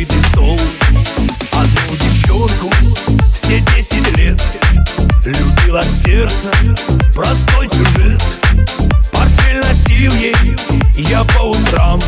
накрытый 0.00 0.22
стол. 0.30 0.58
Одну 1.52 1.96
девчонку 1.96 2.70
все 3.34 3.60
десять 3.74 4.16
лет. 4.16 4.40
Любила 5.24 5.82
сердце, 5.82 6.50
простой 7.14 7.68
сюжет. 7.68 8.22
Портфель 9.12 9.60
носил 9.60 10.12
ей 10.14 10.56
я 10.96 11.24
по 11.24 11.50
утрам. 11.50 12.00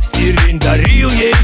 Сирень 0.00 0.58
дарил 0.58 1.10
ей 1.10 1.34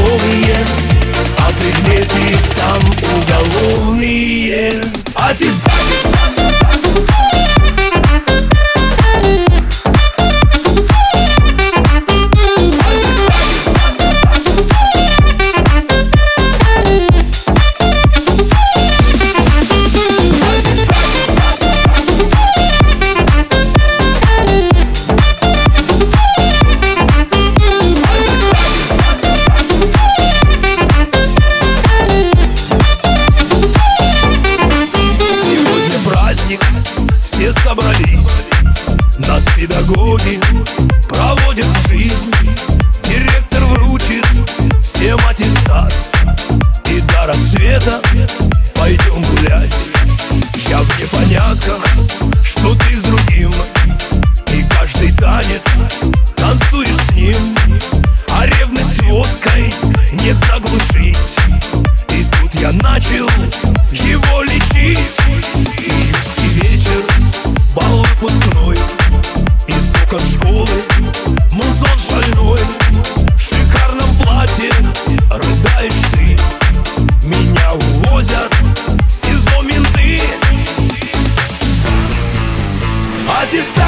новые 0.00 0.64
А 1.38 1.50
предметы 1.52 2.38
там 2.56 2.80
уголовные. 3.22 4.80
Аттестат 5.14 6.09
собрались. 37.52 38.46
Нас 39.18 39.44
педагоги 39.56 40.40
проводят 41.08 41.66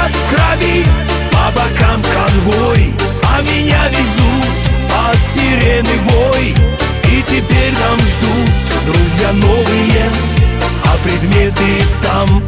Аттестат 0.03 0.11
в 0.11 0.29
крови, 0.29 0.85
по 1.31 1.51
бокам 1.51 2.01
конвой 2.01 2.93
А 3.23 3.41
меня 3.41 3.87
везут 3.89 4.55
под 4.89 5.17
сирены 5.17 5.97
вой. 6.03 6.53
И 7.11 7.21
теперь 7.21 7.73
там 7.75 7.99
ждут 7.99 8.93
друзья 8.93 9.31
новые 9.33 10.11
А 10.85 10.97
предметы 11.03 11.83
там 12.01 12.41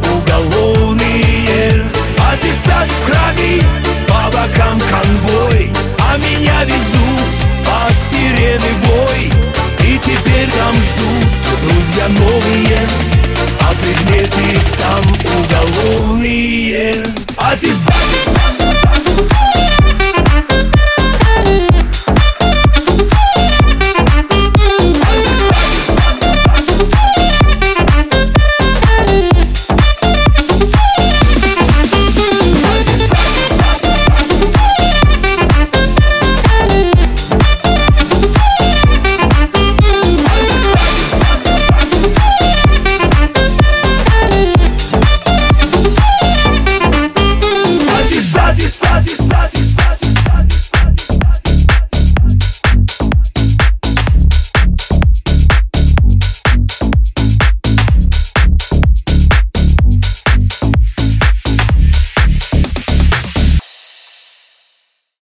satisfaction. 17.58 17.95